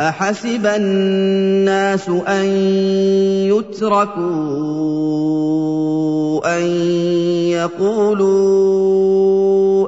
[0.00, 2.44] أحسب الناس أن
[3.48, 4.26] يتركوا
[6.58, 6.62] أن
[7.56, 8.76] يقولوا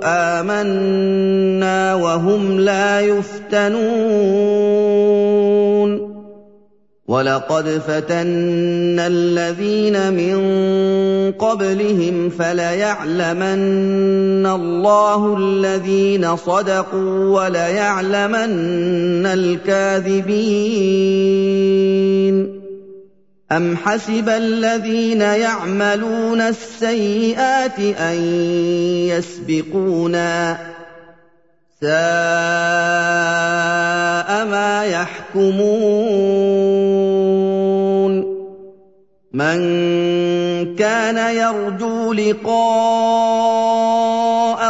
[0.05, 4.98] آمنا وهم لا يفتنون
[7.08, 10.38] ولقد فتنا الذين من
[11.32, 20.78] قبلهم فليعلمن الله الذين صدقوا وليعلمن الكاذبين
[23.52, 28.16] أَمْ حَسِبَ الَّذِينَ يَعْمَلُونَ السَّيِّئَاتِ أَن
[29.09, 30.59] يَسْبِقُونَا ۚ
[31.80, 31.88] سَاءَ
[34.45, 36.98] مَا يَحْكُمُونَ
[39.38, 42.50] مَن كَانَ يَرْجُو لِقَاءَ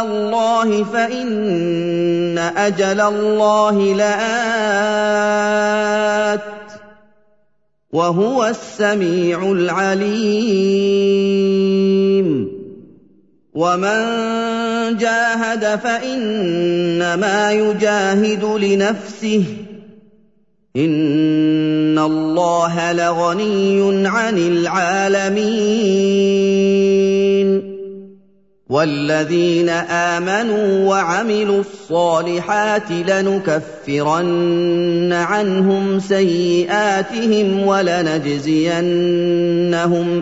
[0.05, 4.99] اللَّهِ فَإِنَّ أَجَلَ اللَّهِ لَآتٍ
[7.91, 10.59] وهو السميع العليم
[13.53, 13.99] ومن
[14.97, 19.43] جاهد فإنما يجاهد لنفسه
[20.75, 25.79] ان الله لغني عن العالمين
[28.69, 34.29] والذين امنوا وعملوا الصالحات لنكفرن
[35.13, 38.69] عنهم سيئاتهم ولنجزينهم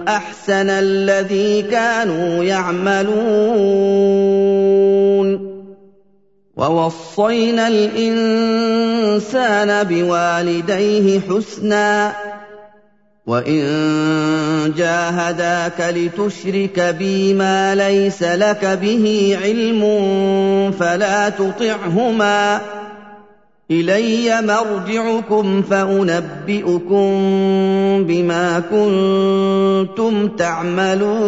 [0.07, 3.87] احسن الذي كانوا يعملون
[6.57, 8.23] ووصينا الإنسان
[9.83, 12.13] بوالديه حسنا
[13.27, 19.81] وَإِن جَاهَدَاكَ لِتُشْرِكَ بِي مَا لَيْسَ لَكَ بِهِ عِلْمٌ
[20.71, 22.61] فَلَا تُطِعْهُمَا ۚ
[23.71, 27.07] إِلَيَّ مَرْجِعُكُمْ فَأُنَبِّئُكُم
[28.07, 31.27] بِمَا كُنتُمْ تَعْمَلُونَ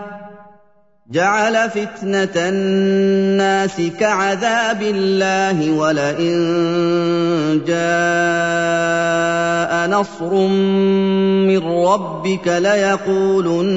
[1.11, 6.31] جعل فتنة الناس كعذاب الله ولئن
[7.67, 9.01] جاء
[9.89, 10.33] نصر
[11.47, 13.67] من ربك ليقولن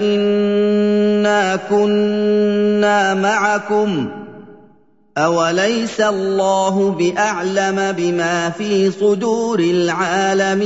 [0.00, 4.08] إنا كنا معكم
[5.18, 10.64] أوليس الله بأعلم بما في صدور العالمين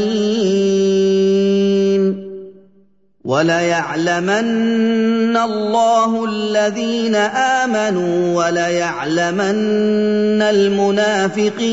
[3.29, 11.69] وَلَيَعْلَمَنَّ اللَّهُ الَّذِينَ آمَنُوا وَلَيَعْلَمَنَّ الْمُنَافِقِينَ.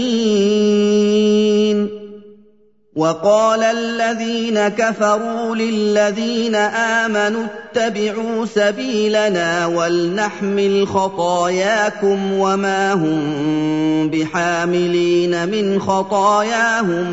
[2.96, 17.12] وَقَالَ الَّذِينَ كَفَرُوا لِلَّذِينَ آمَنُوا اتَّبِعُوا سَبِيلَنَا وَلْنَحْمِلْ خَطَايَاكُمْ وَمَا هُم بِحَامِلِينَ مِنْ خَطَايَاهُم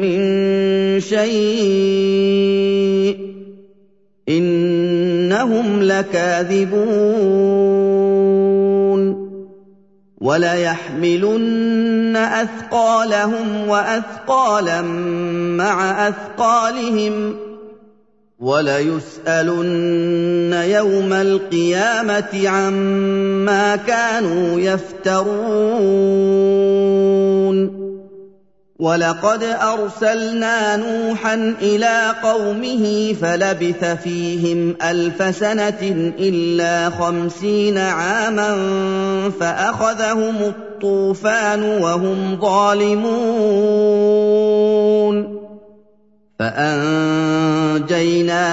[0.00, 0.20] مِّن
[1.00, 3.25] شَيْءٍ.
[5.36, 6.86] إِنَّهُمْ لَكَاذِبُونَ
[10.20, 14.82] وَلَيَحْمِلُنَّ أَثْقَالَهُمْ وَأَثْقَالًا
[15.56, 17.36] مَّعَ أَثْقَالِهِمْ ۖ
[18.40, 25.46] وَلَيُسْأَلُنَّ يَوْمَ الْقِيَامَةِ عَمَّا كَانُوا يَفْتَرُونَ
[28.78, 38.52] وَلَقَدْ أَرْسَلْنَا نُوحًا إِلَىٰ قَوْمِهِ فَلَبِثَ فِيهِمْ أَلْفَ سَنَةٍ إِلَّا خَمْسِينَ عَامًا
[39.40, 43.16] فَأَخَذَهُمُ الطُّوفَانُ وَهُمْ ظَالِمُونَ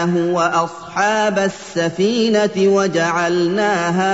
[0.04, 4.14] فَأَنجَيْنَاهُ وَأَصْحَابَ السَّفِينَةِ وَجَعَلْنَاهَا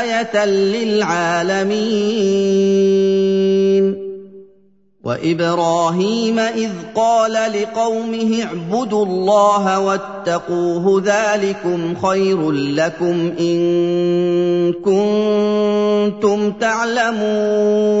[0.00, 1.70] آيَةً لِّلْعَالَمِينَ
[5.04, 13.58] وَإِبْرَاهِيمَ إِذْ قَالَ لِقَوْمِهِ اعْبُدُوا اللَّهَ وَاتَّقُوهُ ذَٰلِكُمْ خَيْرٌ لَّكُمْ إِن
[14.72, 18.00] كنتم تعلمون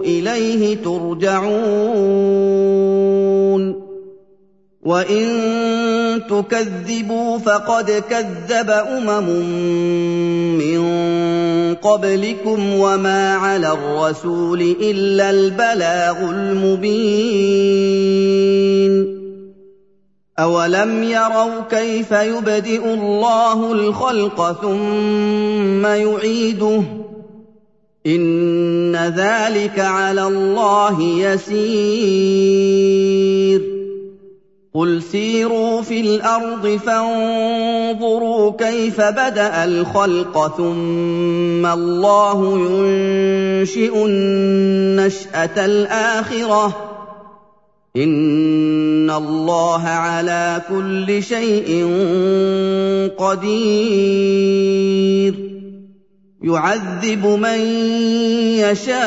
[0.00, 2.30] إليه ترجعون
[4.82, 9.28] وإن تكذبوا فقد كذب أمم
[10.58, 10.80] من
[11.74, 17.70] قبلكم وما على الرسول إلا البلاغ المبين
[20.38, 26.82] أولم يروا كيف يبدئ الله الخلق ثم يعيده
[28.06, 32.50] ان ذلك على الله يسير.
[34.74, 46.90] قل سيروا في الأرض فانظروا كيف بدا الخلق ثم الله ينشئ النشاه الاخره.
[47.96, 51.86] ان الله على كل شيء
[53.18, 54.30] قدير.
[56.42, 57.60] يعذب من
[58.56, 58.98] يشاء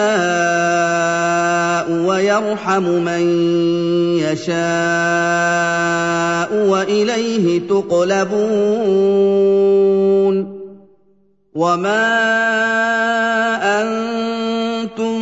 [1.92, 3.22] ويرحم من
[4.22, 4.54] يشاء
[6.68, 8.34] وإليه تقلبون
[11.56, 12.04] وما
[13.82, 15.18] أنتم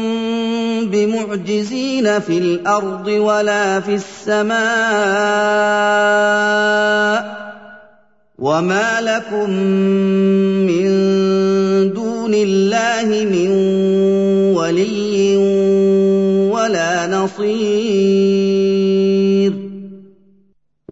[0.86, 4.62] بمعجزين في الأرض ولا في السماء
[8.42, 9.50] وما لكم
[10.66, 10.90] من
[11.94, 13.52] دون الله من
[14.58, 15.38] ولي
[16.50, 18.42] ولا نصير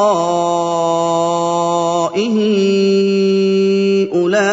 [4.13, 4.49] اولئك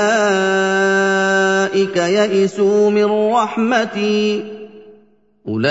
[1.97, 4.58] يئسوا من رحمتي
[5.49, 5.69] أولئك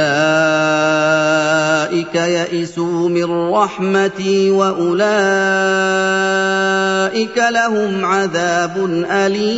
[2.15, 4.97] يئسوا من رحمتي وأولئك
[7.37, 9.57] لهم عذاب أليم.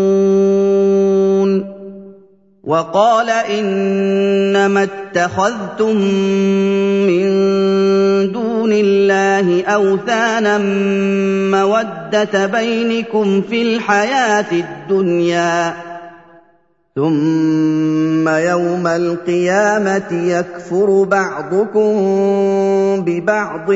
[2.63, 5.95] وقال إنما اتخذتم
[7.07, 7.31] من
[8.31, 10.57] دون الله أوثانا
[11.51, 15.73] مودة بينكم في الحياة الدنيا
[16.95, 21.93] ثم يوم القيامة يكفر بعضكم
[23.05, 23.69] ببعض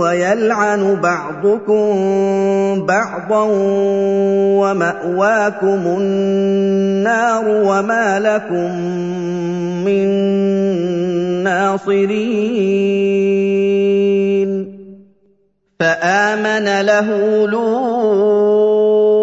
[0.00, 1.86] ويلعن بعضكم
[2.86, 3.48] بعضا
[4.60, 8.80] ومأواكم النار وما لكم
[9.84, 10.08] من
[11.44, 12.42] ناصرين
[15.80, 17.08] فآمن له
[17.46, 19.21] لوط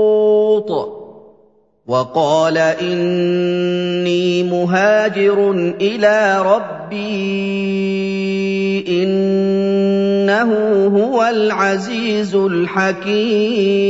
[1.90, 6.94] وقال إني مهاجر إلى ربي
[9.04, 10.54] إنه
[10.86, 13.90] هو العزيز الحكيم.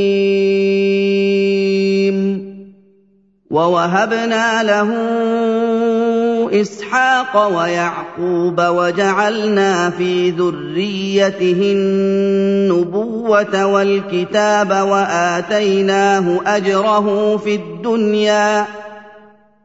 [3.51, 4.89] ووهبنا له
[6.61, 11.73] إسحاق ويعقوب وجعلنا في ذريته
[13.19, 18.65] النبوه والكتاب وآتيناه أجره في الدنيا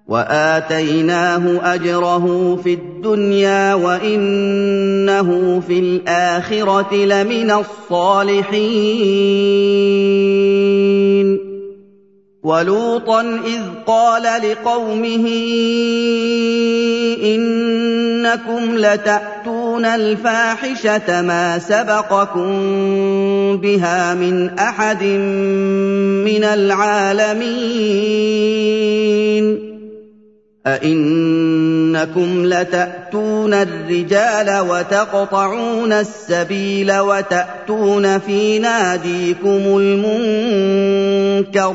[0.08, 8.54] وآتيناه أجره في الدنيا وإنه في الآخرة لمن الصالحين.
[12.44, 15.28] ولوطا إذ قال لقومه
[17.24, 22.50] إنكم لتأتون الفاحشة ما سبقكم
[23.56, 25.02] بها من أحد
[26.24, 27.44] من العالمين.
[30.66, 41.74] أئنكم لتأتون الرجال وتقطعون السبيل وتأتون في ناديكم المنكر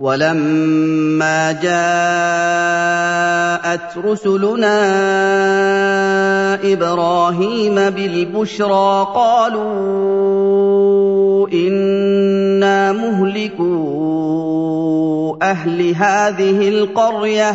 [0.00, 1.70] ولما جاءت
[4.06, 4.74] رسلنا
[6.72, 10.40] إبراهيم بالبشرى قالوا
[11.48, 13.60] إنا مهلكو
[15.42, 17.54] أهل هذه القرية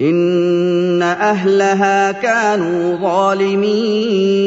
[0.00, 4.40] إن أهلها كانوا ظالمين.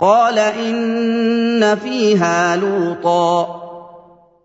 [0.00, 3.59] قال إن فيها لوطا.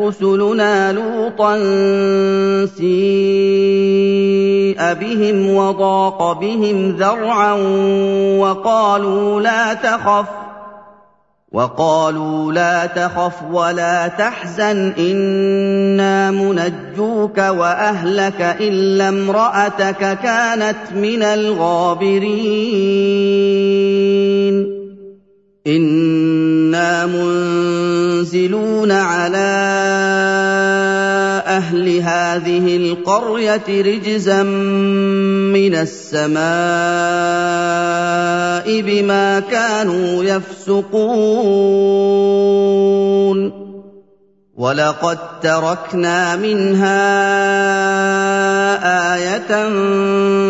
[0.00, 1.56] رسلنا لوطا
[2.66, 2.88] سيء
[4.94, 7.52] بهم وضاق بهم ذرعا
[8.38, 10.26] وقالوا لا تخف
[11.52, 22.28] وقالوا لا تخف ولا تحزن إنا منجوك وأهلك إلا امرأتك كانت من الغابرين.
[25.68, 29.48] أنا منزلون على
[31.46, 36.38] أهل هذه القريه رجزا من السماء
[38.80, 40.88] بما كانوا يفسقون
[44.58, 46.98] ولقد تركنا منها
[49.14, 49.68] آية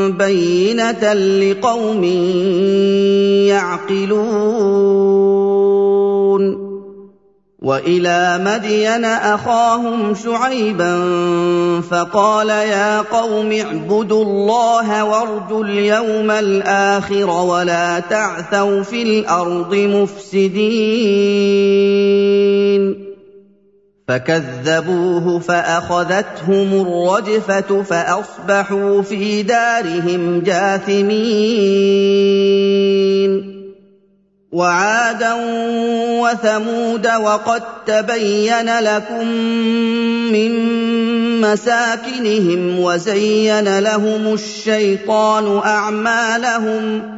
[0.08, 2.04] بينة لقوم
[3.52, 4.98] يعقلون.
[7.62, 11.00] وإلى مدين أخاهم شعيبا
[11.90, 20.58] فقال يا قوم اعبدوا الله وارجوا اليوم الآخر ولا تعثوا في الأرض مفسدين.
[24.08, 31.98] فكذبوه فأخذتهم الرجفة فأصبحوا في دارهم جاثمين.
[34.52, 35.34] وعادا
[36.20, 39.26] وثمود وقد تبين لكم
[40.32, 40.52] من
[41.40, 47.17] مساكنهم وزين لهم الشيطان أعمالهم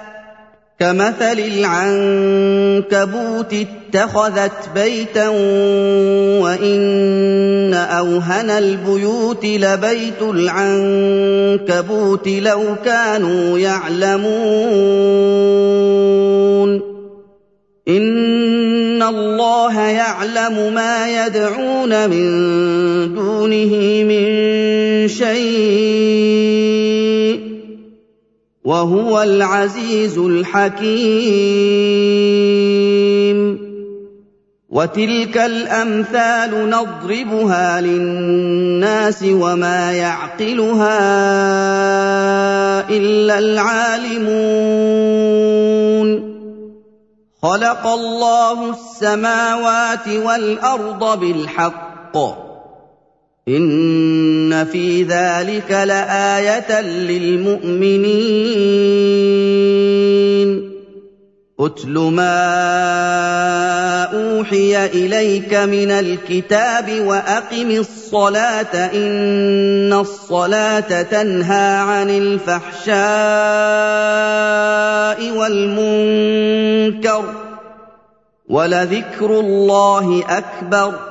[0.81, 5.27] كمثل العنكبوت اتخذت بيتا
[6.41, 14.31] وإن أوهن البيوت لبيت العنكبوت لو كانوا يعلمون.
[17.87, 22.27] إن اللَّهَ يَعْلَمُ مَا يَدْعُونَ مِن
[23.15, 24.27] دُونِهِ مِن
[25.07, 26.50] شَيْءٍ ۚ.
[28.65, 30.91] وَهُوَ الْعَزِيزُ الْحَكِيمُ.
[34.69, 40.99] وَتِلْكَ الْأَمْثَالُ نَضْرِبُهَا لِلنَّاسِ وَمَا يَعْقِلُهَا
[42.89, 44.31] إِلَّا الْعَالِمُونَ.
[47.43, 52.50] خَلَقَ اللَّهُ السَّمَاوَاتِ وَالْأَرْضَ بِالْحَقِّ ۚ.
[53.47, 58.21] إِنَّ فِي ذَٰلِكَ لَآيَةً لِّلْمُؤْمِنِينَ.
[61.59, 62.43] اتْلُ مَا
[64.13, 72.91] أُوحِيَ إِلَيْكَ مِنَ الْكِتَابِ وَأَقِمِ الصَّلَاةَ ۖ إِنَّ الصَّلَاةَ تَنْهَىٰ عَنِ الْفَحْشَاءِ
[75.37, 77.25] وَالْمُنكَرِ ۗ
[78.49, 81.10] وَلَذِكْرُ اللَّهِ أَكْبَرُ ۗ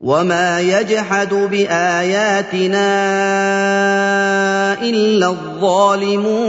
[0.00, 2.88] وَمَا يَجْحَدُ بِآيَاتِنَا
[4.80, 6.40] إِلَّا الظَّالِمُونَ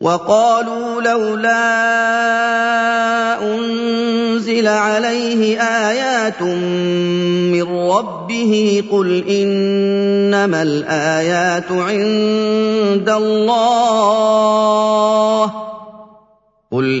[0.00, 1.66] وَقَالُوا لَوْلَا
[3.54, 14.56] أُنزِلَ عَلَيْهِ آيَاتٌ مِّن رَّبِّهِ ۖ قُلْ إِنَّمَا الْآيَاتُ عِندَ اللَّهِ
[16.72, 17.00] قُلْ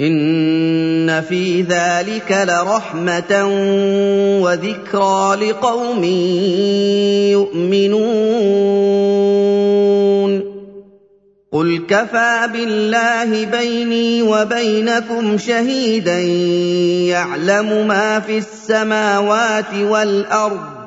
[0.00, 3.32] إِنَّ فِي ذَٰلِكَ لَرَحْمَةً
[4.42, 6.04] وَذِكْرَىٰ لِقَوْمٍ
[7.36, 8.10] يُؤْمِنُونَ
[11.52, 16.18] قُلْ كَفَىٰ بِاللَّهِ بَيْنِي وَبَيْنَكُمْ شَهِيدًا
[17.12, 20.79] يَعْلَمُ مَا فِي السَّمَاوَاتِ وَالْأَرْضِ ۗ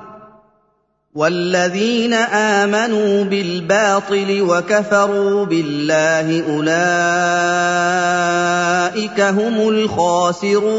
[1.16, 6.80] وَالَّذِينَ آمَنُوا بِالْبَاطِلِ وَكَفَرُوا بِاللَّهِ أُولَٰئِكَ
[9.22, 10.74] هُمُ الْخَاسِرُونَ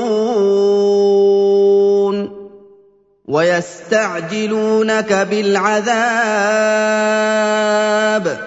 [3.29, 5.95] وَيَسْتَعْجِلُونَكَ بِالْعَذَابِ
[8.27, 8.39] ۚ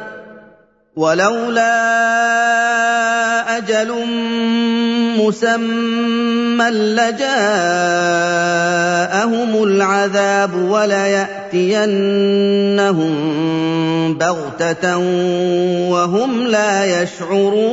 [0.95, 1.77] وَلَوْلَا
[3.57, 3.91] أَجَلٌ
[5.23, 7.23] مُّسَمًّى لَّجَاءَهُمُ
[9.63, 10.53] الْعَذَابُ
[11.53, 13.13] وَلَيَأْتِيَنَّهُم
[14.17, 14.97] بَغْتَةً
[15.89, 17.67] وَهُمْ لَا يَشْعُرُونَ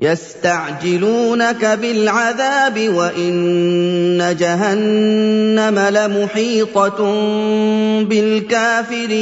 [0.00, 7.00] يَسْتَعْجِلُونَكَ بِالْعَذَابِ وَإِنَّ جَهَنَّمَ لَمُحِيطَةٌ
[8.04, 9.20] بِالْكَافِرِينَ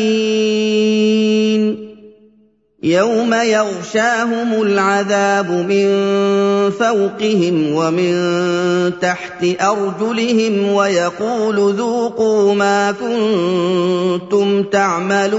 [2.83, 5.89] يوم يغشاهم العذاب من
[6.71, 8.13] فوقهم ومن
[9.01, 15.39] تحت ارجلهم ويقول ذوقوا ما كنتم تعملون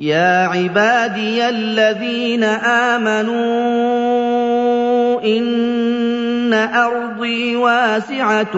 [0.00, 2.44] يا عبادي الذين
[2.94, 3.60] امنوا
[6.52, 8.52] ان ارضي واسعه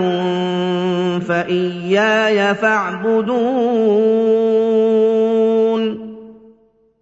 [1.20, 3.83] فاياي فاعبدون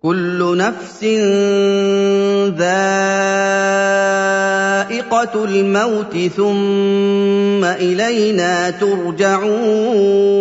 [0.02, 1.04] كل نفس
[2.58, 3.04] ذائقه
[5.44, 10.40] الموت ثم الينا ترجعون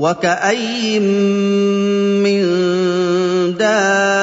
[0.00, 1.00] وكأي
[2.24, 2.42] من
[3.58, 4.20] دابة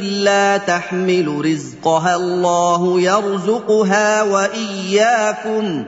[0.00, 5.84] لا تحمل رزقها الله يرزقها وإياكم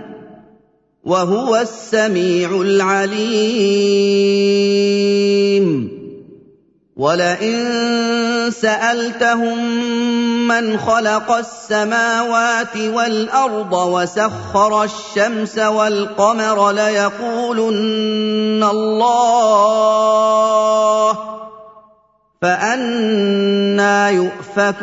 [1.04, 3.92] وهو السميع العليم
[6.96, 7.56] ولئن
[8.50, 9.58] سألتهم
[10.48, 19.92] من خلق السماوات والأرض وسخر الشمس والقمر ليقولن الله
[22.42, 24.82] فأنا يؤفكون.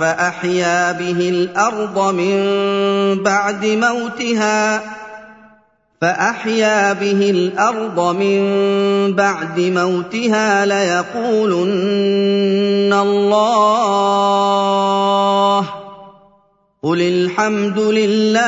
[0.00, 2.38] فأحيا به الأرض من
[3.22, 4.82] بعد موتها.
[6.00, 8.40] فأحيا به الأرض من
[9.14, 13.98] بعد موتها ليقولن الله.
[16.82, 18.42] قل الحمد لله.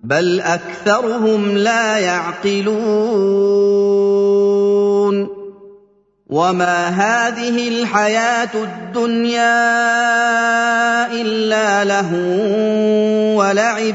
[0.00, 4.45] بل أكثرهم لا يعقلون.
[6.36, 9.56] وما هذه الحياة الدنيا
[11.12, 12.12] الا له
[13.36, 13.94] ولعب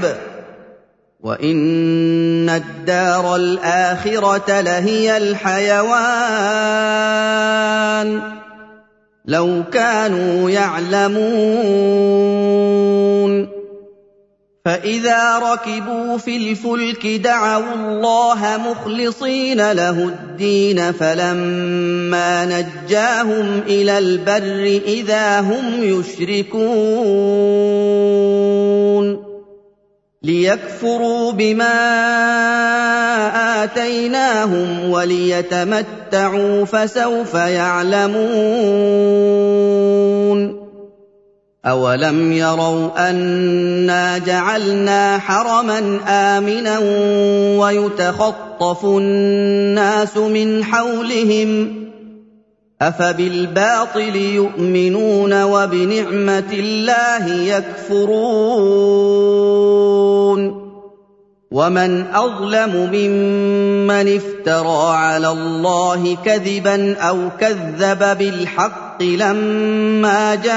[1.19, 5.91] وان الدار الاخره لهي الحيوان
[9.25, 12.50] لو كانوا يعلمون
[14.71, 25.83] فإذا ركبوا في الفلك دعوا الله مخلصين له الدين فلما نجاهم إلى البر إذا هم
[25.83, 26.61] يشركون
[30.23, 31.73] ليكفروا بما
[33.63, 38.21] آتيناهم وليتمتعوا فسوف يعلمون
[41.65, 46.79] اولم يروا انا جعلنا حرما امنا
[47.59, 51.81] ويتخطف الناس من حولهم
[52.81, 58.81] افبالباطل يؤمنون وبنعمه الله يكفرون
[61.51, 70.51] ومن اظلم ممن افترى على الله كذبا أو كذب بالحق لما جاءه.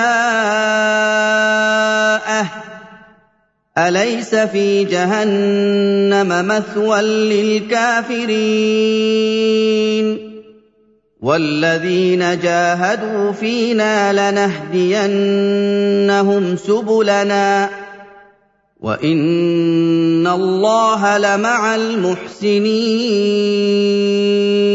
[3.78, 8.35] أليس في جهنم مثوى للكافرين؟
[11.20, 17.70] والذين جاهدوا فينا لنهدينهم سبلنا.
[18.80, 24.74] وإن الله لمع المحسنين.